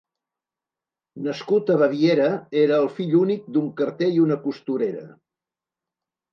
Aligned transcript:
Nascut 1.27 1.69
a 1.73 1.75
Baviera, 1.83 2.25
era 2.63 2.81
el 2.85 2.91
fill 2.97 3.15
únic 3.21 3.47
d'un 3.59 3.71
carter 3.83 4.11
i 4.19 4.21
una 4.27 4.41
costurera. 4.49 5.07